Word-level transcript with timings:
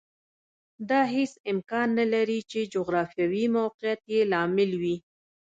دا 0.89 1.01
هېڅ 1.15 1.31
امکان 1.51 1.87
نه 1.99 2.05
لري 2.13 2.39
چې 2.51 2.59
جغرافیوي 2.73 3.45
موقعیت 3.57 4.01
یې 4.13 4.21
لامل 4.31 4.71
وي 4.81 4.97